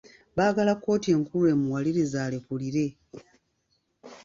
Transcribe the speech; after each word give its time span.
Baagala 0.37 0.73
kkooti 0.75 1.07
enkulu 1.15 1.45
emuwalirize 1.53 2.17
alekulire. 2.25 2.87